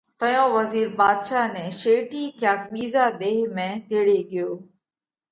[0.19, 4.49] تئيون وزِير ڀاڌشا نئہ شيٽِي ڪياڪ ٻِيزا ۮيه ۾ تيڙي ڳيو